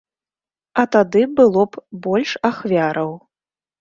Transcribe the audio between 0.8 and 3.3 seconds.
А тады было б больш ахвяраў.